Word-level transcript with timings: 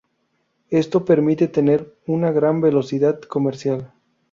Esto 0.71 1.05
permite 1.05 1.47
tener 1.47 1.95
una 2.07 2.31
gran 2.31 2.59
velocidad 2.59 3.21
comercial. 3.21 3.93